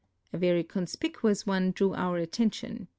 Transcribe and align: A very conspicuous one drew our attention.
A 0.33 0.37
very 0.39 0.63
conspicuous 0.63 1.45
one 1.45 1.69
drew 1.69 1.93
our 1.93 2.17
attention. 2.17 2.87